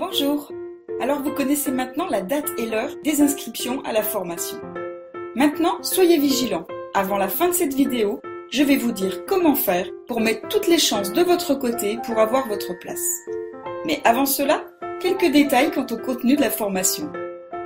Bonjour 0.00 0.50
Alors 1.02 1.20
vous 1.20 1.32
connaissez 1.32 1.70
maintenant 1.70 2.06
la 2.08 2.22
date 2.22 2.48
et 2.56 2.64
l'heure 2.64 2.96
des 3.04 3.20
inscriptions 3.20 3.82
à 3.82 3.92
la 3.92 4.02
formation. 4.02 4.56
Maintenant, 5.34 5.82
soyez 5.82 6.18
vigilants. 6.18 6.66
Avant 6.94 7.18
la 7.18 7.28
fin 7.28 7.48
de 7.48 7.52
cette 7.52 7.74
vidéo, 7.74 8.22
je 8.50 8.62
vais 8.62 8.78
vous 8.78 8.92
dire 8.92 9.26
comment 9.26 9.54
faire 9.54 9.86
pour 10.08 10.22
mettre 10.22 10.48
toutes 10.48 10.68
les 10.68 10.78
chances 10.78 11.12
de 11.12 11.22
votre 11.22 11.54
côté 11.54 11.98
pour 12.02 12.18
avoir 12.18 12.48
votre 12.48 12.78
place. 12.78 13.06
Mais 13.84 14.00
avant 14.04 14.24
cela, 14.24 14.64
quelques 15.00 15.30
détails 15.30 15.70
quant 15.70 15.86
au 15.90 15.98
contenu 15.98 16.34
de 16.34 16.40
la 16.40 16.50
formation. 16.50 17.12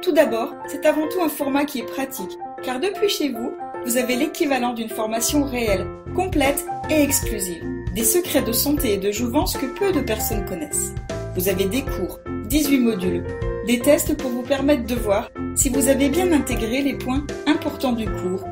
Tout 0.03 0.13
d'abord, 0.13 0.53
c'est 0.67 0.87
avant 0.87 1.07
tout 1.07 1.23
un 1.23 1.29
format 1.29 1.65
qui 1.65 1.79
est 1.79 1.87
pratique, 1.87 2.37
car 2.65 2.81
depuis 2.81 3.09
chez 3.09 3.29
vous, 3.29 3.53
vous 3.87 3.97
avez 3.97 4.17
l'équivalent 4.17 4.73
d'une 4.73 4.89
formation 4.89 5.45
réelle, 5.45 5.87
complète 6.17 6.67
et 6.91 7.01
exclusive. 7.01 7.63
Des 7.95 8.05
secrets 8.05 8.43
de 8.43 8.51
santé 8.51 8.95
et 8.95 8.99
de 8.99 9.13
jouvence 9.13 9.57
que 9.57 9.67
peu 9.67 9.93
de 9.93 10.01
personnes 10.01 10.45
connaissent. 10.47 10.95
Vous 11.37 11.49
avez 11.49 11.65
des 11.65 11.83
cours, 11.83 12.21
18 12.49 12.79
modules, 12.79 13.25
des 13.67 13.81
tests 13.81 14.17
pour 14.17 14.31
vous 14.31 14.43
permettre 14.43 14.87
de 14.87 14.95
voir 14.95 15.33
si 15.57 15.69
vous 15.69 15.89
avez 15.89 16.09
bien 16.09 16.31
intégré 16.31 16.81
les 16.81 16.95
points 16.95 17.27
importants 17.49 17.93
du 17.93 18.07
cours, 18.07 18.45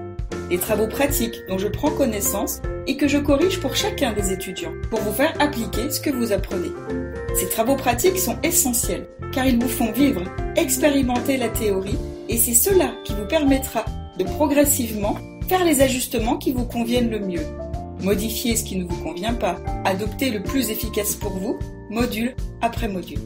des 0.51 0.59
travaux 0.59 0.89
pratiques 0.89 1.43
dont 1.49 1.59
je 1.59 1.69
prends 1.69 1.93
connaissance 1.93 2.61
et 2.89 2.97
que 2.97 3.07
je 3.07 3.19
corrige 3.19 3.61
pour 3.61 3.77
chacun 3.77 4.13
des 4.13 4.33
étudiants 4.33 4.73
pour 4.91 5.01
vous 5.01 5.13
faire 5.13 5.33
appliquer 5.39 5.91
ce 5.91 6.01
que 6.01 6.11
vous 6.11 6.33
apprenez. 6.33 6.73
Ces 7.39 7.49
travaux 7.49 7.77
pratiques 7.77 8.19
sont 8.19 8.37
essentiels 8.43 9.07
car 9.33 9.47
ils 9.47 9.63
vous 9.63 9.69
font 9.69 9.93
vivre, 9.93 10.25
expérimenter 10.57 11.37
la 11.37 11.51
théorie 11.51 11.99
et 12.29 12.37
c'est 12.37 12.53
cela 12.53 12.95
qui 13.05 13.15
vous 13.15 13.27
permettra 13.29 13.85
de 14.19 14.25
progressivement 14.25 15.17
faire 15.49 15.65
les 15.65 15.83
ajustements 15.83 16.37
qui 16.37 16.53
vous 16.53 16.67
conviennent 16.67 17.11
le 17.11 17.21
mieux. 17.21 17.47
Modifier 18.01 18.57
ce 18.57 18.65
qui 18.65 18.77
ne 18.77 18.85
vous 18.85 19.05
convient 19.05 19.35
pas, 19.35 19.61
adopter 19.85 20.31
le 20.31 20.43
plus 20.43 20.71
efficace 20.71 21.15
pour 21.15 21.31
vous, 21.31 21.61
module 21.89 22.35
après 22.63 22.89
module. 22.89 23.19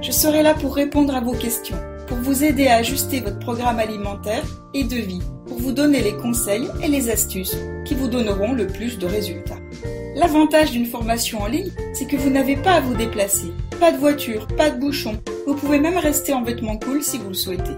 Je 0.00 0.12
serai 0.12 0.42
là 0.42 0.54
pour 0.54 0.74
répondre 0.74 1.14
à 1.14 1.20
vos 1.20 1.32
questions, 1.32 1.76
pour 2.06 2.18
vous 2.18 2.44
aider 2.44 2.68
à 2.68 2.76
ajuster 2.76 3.20
votre 3.20 3.38
programme 3.40 3.78
alimentaire 3.78 4.44
et 4.72 4.84
de 4.84 4.96
vie, 4.96 5.22
pour 5.46 5.58
vous 5.58 5.72
donner 5.72 6.00
les 6.00 6.16
conseils 6.16 6.68
et 6.82 6.88
les 6.88 7.10
astuces 7.10 7.56
qui 7.84 7.94
vous 7.94 8.08
donneront 8.08 8.52
le 8.52 8.66
plus 8.66 8.98
de 8.98 9.06
résultats. 9.06 9.58
L'avantage 10.14 10.70
d'une 10.70 10.86
formation 10.86 11.42
en 11.42 11.46
ligne, 11.46 11.70
c'est 11.92 12.06
que 12.06 12.16
vous 12.16 12.30
n'avez 12.30 12.56
pas 12.56 12.74
à 12.74 12.80
vous 12.80 12.94
déplacer. 12.94 13.52
Pas 13.78 13.92
de 13.92 13.98
voiture, 13.98 14.46
pas 14.56 14.70
de 14.70 14.80
bouchon. 14.80 15.20
Vous 15.46 15.54
pouvez 15.54 15.78
même 15.78 15.98
rester 15.98 16.32
en 16.32 16.42
vêtements 16.42 16.78
cool 16.78 17.02
si 17.02 17.18
vous 17.18 17.28
le 17.28 17.34
souhaitez. 17.34 17.76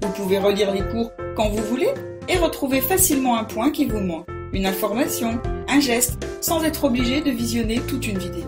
Vous 0.00 0.10
pouvez 0.10 0.38
relire 0.38 0.72
les 0.72 0.86
cours 0.92 1.10
quand 1.34 1.48
vous 1.48 1.62
voulez 1.64 1.90
et 2.28 2.36
retrouver 2.36 2.80
facilement 2.80 3.36
un 3.36 3.44
point 3.44 3.70
qui 3.70 3.86
vous 3.86 4.00
manque, 4.00 4.28
une 4.52 4.66
information, 4.66 5.40
un 5.68 5.80
geste, 5.80 6.24
sans 6.40 6.62
être 6.62 6.84
obligé 6.84 7.20
de 7.20 7.30
visionner 7.30 7.80
toute 7.80 8.06
une 8.06 8.18
vidéo. 8.18 8.44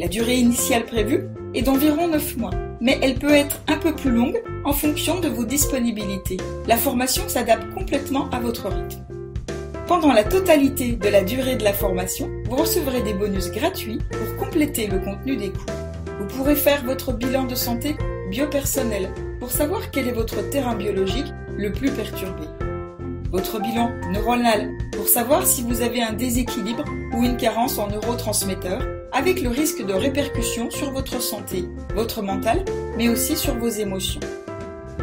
La 0.00 0.08
durée 0.08 0.36
initiale 0.36 0.86
prévue 0.86 1.26
est 1.52 1.60
d'environ 1.60 2.08
9 2.08 2.38
mois, 2.38 2.54
mais 2.80 2.98
elle 3.02 3.16
peut 3.16 3.34
être 3.34 3.60
un 3.68 3.76
peu 3.76 3.94
plus 3.94 4.10
longue 4.10 4.42
en 4.64 4.72
fonction 4.72 5.20
de 5.20 5.28
vos 5.28 5.44
disponibilités. 5.44 6.38
La 6.66 6.78
formation 6.78 7.28
s'adapte 7.28 7.70
complètement 7.74 8.30
à 8.30 8.40
votre 8.40 8.70
rythme. 8.70 9.04
Pendant 9.86 10.14
la 10.14 10.24
totalité 10.24 10.92
de 10.92 11.08
la 11.10 11.22
durée 11.22 11.56
de 11.56 11.64
la 11.64 11.74
formation, 11.74 12.30
vous 12.48 12.56
recevrez 12.56 13.02
des 13.02 13.12
bonus 13.12 13.50
gratuits 13.50 13.98
pour 14.10 14.42
compléter 14.42 14.86
le 14.86 15.00
contenu 15.00 15.36
des 15.36 15.50
cours. 15.50 15.66
Vous 16.18 16.26
pourrez 16.28 16.56
faire 16.56 16.82
votre 16.82 17.12
bilan 17.12 17.44
de 17.44 17.54
santé 17.54 17.94
biopersonnel 18.30 19.10
pour 19.38 19.50
savoir 19.50 19.90
quel 19.90 20.08
est 20.08 20.12
votre 20.12 20.48
terrain 20.48 20.76
biologique 20.76 21.30
le 21.58 21.72
plus 21.72 21.90
perturbé. 21.90 22.46
Votre 23.30 23.60
bilan 23.60 23.90
neuronal 24.14 24.70
pour 24.96 25.08
savoir 25.08 25.46
si 25.46 25.60
vous 25.60 25.82
avez 25.82 26.00
un 26.00 26.14
déséquilibre 26.14 26.86
ou 27.12 27.22
une 27.22 27.36
carence 27.36 27.76
en 27.76 27.88
neurotransmetteurs 27.88 28.99
avec 29.12 29.42
le 29.42 29.48
risque 29.48 29.84
de 29.84 29.92
répercussions 29.92 30.70
sur 30.70 30.90
votre 30.92 31.20
santé, 31.20 31.64
votre 31.94 32.22
mental, 32.22 32.64
mais 32.96 33.08
aussi 33.08 33.36
sur 33.36 33.54
vos 33.56 33.68
émotions. 33.68 34.20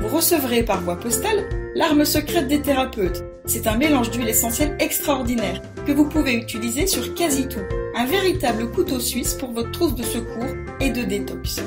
Vous 0.01 0.15
recevrez 0.15 0.63
par 0.63 0.81
voie 0.81 0.99
postale 0.99 1.47
l'arme 1.75 2.05
secrète 2.05 2.47
des 2.47 2.61
thérapeutes. 2.61 3.23
C'est 3.45 3.67
un 3.67 3.77
mélange 3.77 4.11
d'huile 4.11 4.29
essentielle 4.29 4.75
extraordinaire 4.79 5.61
que 5.85 5.91
vous 5.91 6.07
pouvez 6.07 6.33
utiliser 6.33 6.87
sur 6.87 7.13
quasi 7.13 7.47
tout. 7.47 7.61
Un 7.95 8.05
véritable 8.05 8.71
couteau 8.71 8.99
suisse 8.99 9.33
pour 9.33 9.51
votre 9.51 9.71
trousse 9.71 9.95
de 9.95 10.03
secours 10.03 10.55
et 10.79 10.89
de 10.89 11.03
détox. 11.03 11.61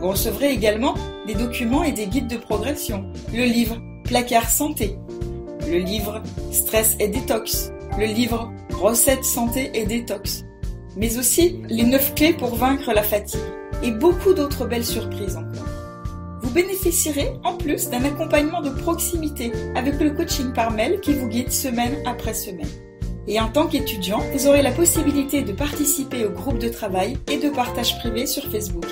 Vous 0.00 0.08
recevrez 0.08 0.50
également 0.50 0.94
des 1.26 1.34
documents 1.34 1.84
et 1.84 1.92
des 1.92 2.06
guides 2.06 2.28
de 2.28 2.36
progression. 2.36 3.04
Le 3.32 3.44
livre 3.44 3.80
Placard 4.04 4.48
Santé. 4.48 4.96
Le 5.68 5.78
livre 5.78 6.22
Stress 6.50 6.96
et 6.98 7.08
Détox. 7.08 7.70
Le 7.98 8.06
livre 8.06 8.52
Recettes 8.70 9.24
Santé 9.24 9.70
et 9.74 9.84
Détox 9.84 10.44
mais 10.96 11.18
aussi 11.18 11.60
les 11.68 11.84
9 11.84 12.14
clés 12.14 12.32
pour 12.32 12.54
vaincre 12.54 12.92
la 12.92 13.02
fatigue 13.02 13.40
et 13.82 13.90
beaucoup 13.90 14.34
d'autres 14.34 14.66
belles 14.66 14.84
surprises 14.84 15.36
encore. 15.36 15.66
Vous 16.42 16.50
bénéficierez 16.50 17.32
en 17.44 17.54
plus 17.54 17.90
d'un 17.90 18.04
accompagnement 18.04 18.60
de 18.60 18.70
proximité 18.70 19.52
avec 19.74 20.00
le 20.00 20.10
coaching 20.10 20.52
par 20.52 20.70
mail 20.70 21.00
qui 21.00 21.14
vous 21.14 21.28
guide 21.28 21.52
semaine 21.52 21.96
après 22.06 22.34
semaine. 22.34 22.66
Et 23.28 23.38
en 23.38 23.48
tant 23.48 23.66
qu'étudiant, 23.66 24.20
vous 24.32 24.48
aurez 24.48 24.62
la 24.62 24.72
possibilité 24.72 25.42
de 25.42 25.52
participer 25.52 26.24
au 26.24 26.30
groupe 26.30 26.58
de 26.58 26.68
travail 26.68 27.18
et 27.30 27.38
de 27.38 27.50
partage 27.50 27.98
privé 27.98 28.26
sur 28.26 28.44
Facebook. 28.50 28.86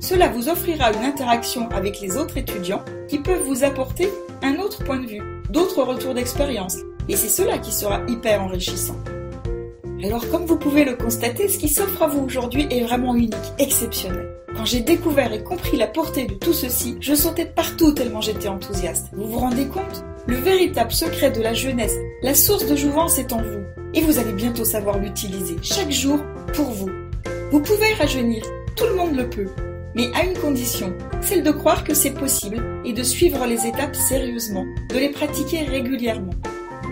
Cela 0.00 0.28
vous 0.28 0.48
offrira 0.48 0.92
une 0.92 1.04
interaction 1.04 1.68
avec 1.70 2.00
les 2.00 2.16
autres 2.16 2.38
étudiants 2.38 2.84
qui 3.08 3.18
peuvent 3.18 3.42
vous 3.42 3.64
apporter 3.64 4.08
un 4.42 4.56
autre 4.56 4.84
point 4.84 5.00
de 5.00 5.06
vue, 5.06 5.22
d'autres 5.50 5.82
retours 5.82 6.14
d'expérience. 6.14 6.78
Et 7.08 7.16
c'est 7.16 7.28
cela 7.28 7.58
qui 7.58 7.72
sera 7.72 8.00
hyper 8.08 8.42
enrichissant. 8.42 8.96
Alors 10.06 10.30
comme 10.30 10.46
vous 10.46 10.56
pouvez 10.56 10.84
le 10.84 10.94
constater, 10.94 11.48
ce 11.48 11.58
qui 11.58 11.68
s'offre 11.68 12.00
à 12.00 12.06
vous 12.06 12.24
aujourd'hui 12.24 12.68
est 12.70 12.84
vraiment 12.84 13.16
unique, 13.16 13.34
exceptionnel. 13.58 14.36
Quand 14.56 14.64
j'ai 14.64 14.78
découvert 14.78 15.32
et 15.32 15.42
compris 15.42 15.76
la 15.76 15.88
portée 15.88 16.26
de 16.26 16.34
tout 16.34 16.52
ceci, 16.52 16.96
je 17.00 17.12
sautais 17.12 17.44
partout 17.44 17.90
tellement 17.90 18.20
j'étais 18.20 18.46
enthousiaste. 18.46 19.08
Vous 19.14 19.26
vous 19.26 19.40
rendez 19.40 19.66
compte? 19.66 20.04
Le 20.28 20.36
véritable 20.36 20.92
secret 20.92 21.32
de 21.32 21.42
la 21.42 21.54
jeunesse, 21.54 21.96
la 22.22 22.36
source 22.36 22.66
de 22.66 22.76
jouvence 22.76 23.18
est 23.18 23.32
en 23.32 23.38
vous. 23.42 23.64
Et 23.94 24.00
vous 24.00 24.20
allez 24.20 24.32
bientôt 24.32 24.64
savoir 24.64 25.00
l'utiliser 25.00 25.56
chaque 25.60 25.90
jour 25.90 26.20
pour 26.54 26.66
vous. 26.66 26.90
Vous 27.50 27.60
pouvez 27.60 27.92
rajeunir, 27.94 28.44
tout 28.76 28.86
le 28.86 28.94
monde 28.94 29.16
le 29.16 29.28
peut. 29.28 29.48
Mais 29.96 30.06
à 30.14 30.24
une 30.24 30.38
condition, 30.38 30.94
celle 31.20 31.42
de 31.42 31.50
croire 31.50 31.82
que 31.82 31.94
c'est 31.94 32.14
possible 32.14 32.62
et 32.84 32.92
de 32.92 33.02
suivre 33.02 33.44
les 33.44 33.66
étapes 33.66 33.96
sérieusement, 33.96 34.66
de 34.88 34.98
les 34.98 35.08
pratiquer 35.08 35.62
régulièrement. 35.62 36.34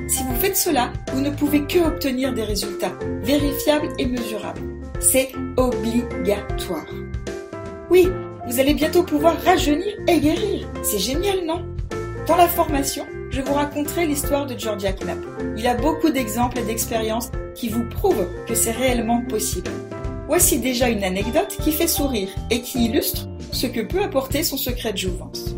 Si 0.07 0.23
vous 0.23 0.35
faites 0.37 0.57
cela, 0.57 0.93
vous 1.13 1.21
ne 1.21 1.31
pouvez 1.31 1.67
que 1.67 1.79
obtenir 1.79 2.35
des 2.35 2.45
résultats 2.45 2.93
vérifiables 3.23 3.89
et 3.99 4.07
mesurables. 4.07 4.61
C'est 5.01 5.33
obligatoire. 5.57 6.87
Oui, 7.91 8.09
vous 8.47 8.61
allez 8.61 8.75
bientôt 8.75 9.03
pouvoir 9.03 9.41
rajeunir 9.43 9.95
et 10.07 10.21
guérir. 10.21 10.69
C'est 10.83 10.99
génial, 10.99 11.45
non? 11.47 11.65
Dans 12.27 12.37
la 12.37 12.49
formation, 12.49 13.07
je 13.31 13.41
vous 13.41 13.55
raconterai 13.55 14.07
l'histoire 14.07 14.47
de 14.47 14.59
Georgia 14.59 14.93
Knapp. 14.93 15.19
Il 15.57 15.67
a 15.67 15.75
beaucoup 15.75 16.11
d'exemples 16.11 16.59
et 16.59 16.65
d'expériences 16.65 17.31
qui 17.55 17.69
vous 17.69 17.85
prouvent 17.89 18.29
que 18.47 18.55
c'est 18.55 18.73
réellement 18.73 19.23
possible. 19.23 19.71
Voici 20.27 20.59
déjà 20.59 20.89
une 20.89 21.05
anecdote 21.05 21.57
qui 21.63 21.73
fait 21.73 21.87
sourire 21.87 22.29
et 22.51 22.61
qui 22.61 22.87
illustre 22.87 23.29
ce 23.53 23.67
que 23.67 23.81
peut 23.81 24.03
apporter 24.03 24.43
son 24.43 24.57
secret 24.57 24.93
de 24.93 24.99
jouvence. 24.99 25.55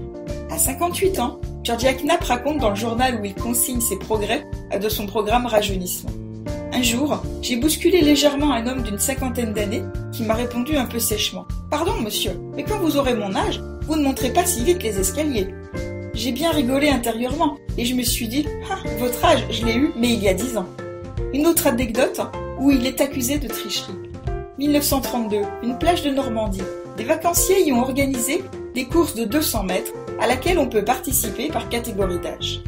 À 0.51 0.59
58 0.59 1.19
ans, 1.19 1.41
Georgia 1.66 1.94
Knapp 1.94 2.22
raconte 2.22 2.59
dans 2.59 2.71
le 2.71 2.77
journal 2.77 3.19
où 3.21 3.25
il 3.25 3.34
consigne 3.34 3.81
ses 3.81 3.99
progrès 3.99 4.47
de 4.81 4.88
son 4.88 5.04
programme 5.04 5.47
rajeunissement. 5.47 6.12
Un 6.72 6.81
jour, 6.81 7.21
j'ai 7.43 7.56
bousculé 7.56 8.03
légèrement 8.03 8.53
un 8.53 8.69
homme 8.69 8.82
d'une 8.82 9.00
cinquantaine 9.00 9.53
d'années 9.53 9.82
qui 10.12 10.22
m'a 10.22 10.34
répondu 10.34 10.77
un 10.77 10.84
peu 10.84 11.00
sèchement. 11.00 11.44
Pardon, 11.69 11.94
monsieur, 12.00 12.38
mais 12.54 12.62
quand 12.62 12.78
vous 12.78 12.97
aurez 12.97 13.15
mon 13.15 13.34
âge, 13.34 13.60
vous 13.82 13.97
ne 13.97 14.04
montrez 14.04 14.32
pas 14.32 14.47
si 14.47 14.62
vite 14.62 14.81
les 14.84 15.00
escaliers. 15.00 15.49
J'ai 16.15 16.31
bien 16.31 16.53
rigolé 16.53 16.88
intérieurement 16.88 17.56
et 17.77 17.84
je 17.84 17.97
me 17.97 18.04
suis 18.04 18.28
dit, 18.28 18.47
ah, 18.71 18.78
votre 19.00 19.25
âge, 19.25 19.44
je 19.50 19.66
l'ai 19.66 19.75
eu, 19.75 19.91
mais 19.97 20.12
il 20.12 20.22
y 20.22 20.28
a 20.28 20.34
dix 20.34 20.56
ans. 20.56 20.69
Une 21.34 21.48
autre 21.48 21.66
anecdote 21.66 22.21
où 22.60 22.71
il 22.71 22.87
est 22.87 23.00
accusé 23.00 23.38
de 23.38 23.48
tricherie. 23.48 23.93
1932, 24.59 25.38
une 25.65 25.78
plage 25.78 26.04
de 26.04 26.10
Normandie. 26.10 26.62
Des 26.97 27.04
vacanciers 27.04 27.66
y 27.66 27.72
ont 27.72 27.81
organisé 27.81 28.45
des 28.77 28.84
courses 28.84 29.15
de 29.15 29.25
200 29.25 29.63
mètres 29.63 29.93
à 30.21 30.27
laquelle 30.27 30.59
on 30.59 30.69
peut 30.69 30.84
participer 30.84 31.49
par 31.49 31.71
catégorie 31.71 32.19
d'âge. 32.19 32.61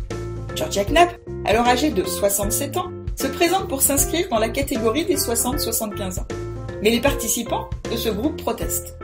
Georgia 0.56 0.82
Knapp, 0.86 1.14
alors 1.44 1.68
âgée 1.68 1.90
de 1.90 2.02
67 2.02 2.78
ans, 2.78 2.90
se 3.14 3.26
présente 3.26 3.68
pour 3.68 3.82
s'inscrire 3.82 4.26
dans 4.30 4.38
la 4.38 4.48
catégorie 4.48 5.04
des 5.04 5.16
60-75 5.16 6.20
ans. 6.20 6.26
Mais 6.82 6.90
les 6.90 7.00
participants 7.00 7.68
de 7.92 7.96
ce 7.98 8.08
groupe 8.08 8.40
protestent. 8.40 8.96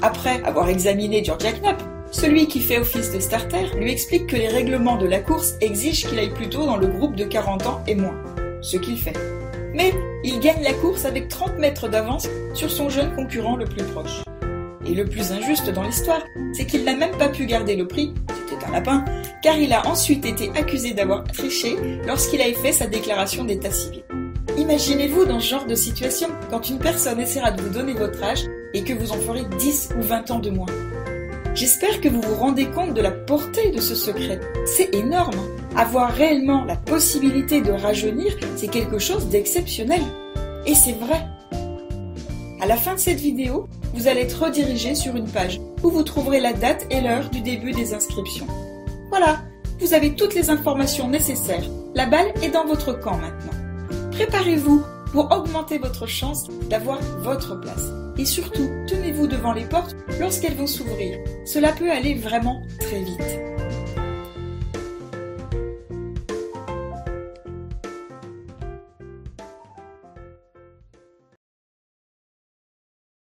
Après 0.00 0.44
avoir 0.44 0.68
examiné 0.68 1.24
Georgia 1.24 1.50
Knapp, 1.50 1.82
celui 2.12 2.46
qui 2.46 2.60
fait 2.60 2.78
office 2.78 3.10
de 3.10 3.18
starter 3.18 3.70
lui 3.76 3.90
explique 3.90 4.28
que 4.28 4.36
les 4.36 4.46
règlements 4.46 4.96
de 4.96 5.06
la 5.06 5.18
course 5.18 5.54
exigent 5.60 6.08
qu'il 6.08 6.20
aille 6.20 6.34
plutôt 6.34 6.66
dans 6.66 6.76
le 6.76 6.86
groupe 6.86 7.16
de 7.16 7.24
40 7.24 7.66
ans 7.66 7.80
et 7.88 7.96
moins, 7.96 8.14
ce 8.60 8.76
qu'il 8.76 8.98
fait. 8.98 9.18
Mais 9.74 9.92
il 10.22 10.38
gagne 10.38 10.62
la 10.62 10.74
course 10.74 11.04
avec 11.04 11.26
30 11.26 11.58
mètres 11.58 11.88
d'avance 11.88 12.28
sur 12.54 12.70
son 12.70 12.90
jeune 12.90 13.12
concurrent 13.16 13.56
le 13.56 13.64
plus 13.64 13.82
proche. 13.82 14.22
Et 14.86 14.94
le 14.94 15.04
plus 15.04 15.32
injuste 15.32 15.70
dans 15.70 15.82
l'histoire, 15.82 16.22
c'est 16.52 16.66
qu'il 16.66 16.84
n'a 16.84 16.96
même 16.96 17.16
pas 17.16 17.28
pu 17.28 17.46
garder 17.46 17.76
le 17.76 17.86
prix, 17.86 18.12
c'était 18.48 18.64
un 18.66 18.72
lapin, 18.72 19.04
car 19.42 19.56
il 19.56 19.72
a 19.72 19.86
ensuite 19.86 20.24
été 20.26 20.50
accusé 20.56 20.92
d'avoir 20.92 21.24
triché 21.24 21.76
lorsqu'il 22.06 22.40
a 22.40 22.52
fait 22.52 22.72
sa 22.72 22.86
déclaration 22.86 23.44
d'état 23.44 23.70
civil. 23.70 24.02
Imaginez-vous 24.56 25.24
dans 25.24 25.40
ce 25.40 25.50
genre 25.50 25.66
de 25.66 25.74
situation 25.74 26.28
quand 26.50 26.68
une 26.68 26.78
personne 26.78 27.20
essaiera 27.20 27.50
de 27.50 27.60
vous 27.60 27.70
donner 27.70 27.94
votre 27.94 28.22
âge 28.22 28.44
et 28.72 28.82
que 28.82 28.92
vous 28.92 29.10
en 29.10 29.18
ferez 29.18 29.44
10 29.58 29.90
ou 29.98 30.02
20 30.02 30.30
ans 30.30 30.38
de 30.38 30.50
moins. 30.50 30.66
J'espère 31.54 32.00
que 32.00 32.08
vous 32.08 32.20
vous 32.20 32.34
rendez 32.34 32.66
compte 32.66 32.94
de 32.94 33.00
la 33.00 33.12
portée 33.12 33.70
de 33.70 33.80
ce 33.80 33.94
secret. 33.94 34.40
C'est 34.66 34.94
énorme. 34.94 35.36
Avoir 35.76 36.12
réellement 36.12 36.64
la 36.64 36.76
possibilité 36.76 37.60
de 37.60 37.72
rajeunir, 37.72 38.36
c'est 38.56 38.68
quelque 38.68 38.98
chose 38.98 39.28
d'exceptionnel. 39.28 40.02
Et 40.66 40.74
c'est 40.74 40.92
vrai. 40.98 41.26
À 42.60 42.66
la 42.66 42.76
fin 42.76 42.94
de 42.94 42.98
cette 42.98 43.20
vidéo, 43.20 43.68
vous 43.94 44.08
allez 44.08 44.22
être 44.22 44.44
redirigé 44.44 44.94
sur 44.94 45.14
une 45.16 45.28
page 45.28 45.60
où 45.82 45.90
vous 45.90 46.02
trouverez 46.02 46.40
la 46.40 46.52
date 46.52 46.86
et 46.90 47.00
l'heure 47.00 47.30
du 47.30 47.40
début 47.40 47.72
des 47.72 47.94
inscriptions. 47.94 48.46
Voilà, 49.08 49.42
vous 49.78 49.94
avez 49.94 50.14
toutes 50.14 50.34
les 50.34 50.50
informations 50.50 51.08
nécessaires. 51.08 51.64
La 51.94 52.06
balle 52.06 52.32
est 52.42 52.50
dans 52.50 52.66
votre 52.66 52.92
camp 52.92 53.16
maintenant. 53.16 53.52
Préparez-vous 54.10 54.82
pour 55.12 55.30
augmenter 55.30 55.78
votre 55.78 56.06
chance 56.06 56.48
d'avoir 56.68 56.98
votre 57.20 57.60
place. 57.60 57.88
Et 58.18 58.24
surtout, 58.24 58.68
tenez-vous 58.88 59.28
devant 59.28 59.52
les 59.52 59.64
portes 59.64 59.94
lorsqu'elles 60.18 60.56
vont 60.56 60.66
s'ouvrir. 60.66 61.18
Cela 61.44 61.72
peut 61.72 61.90
aller 61.90 62.14
vraiment 62.14 62.62
très 62.80 63.00
vite. 63.00 63.53